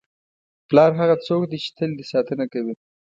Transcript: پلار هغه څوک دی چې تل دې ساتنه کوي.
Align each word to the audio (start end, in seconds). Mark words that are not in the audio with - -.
پلار 0.67 0.91
هغه 0.99 1.15
څوک 1.27 1.41
دی 1.51 1.57
چې 1.63 1.69
تل 1.77 1.89
دې 1.97 2.05
ساتنه 2.13 2.45
کوي. 2.53 2.73